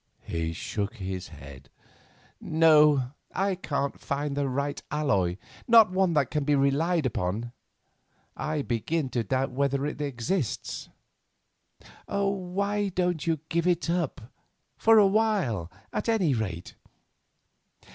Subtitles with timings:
[0.25, 1.69] He shook his head.
[2.39, 7.51] "No, I can't find the right alloy—not one that can be relied upon.
[8.35, 10.89] I begin to doubt whether it exists."
[12.07, 16.73] "Why don't you give it up—for a while at any rate?"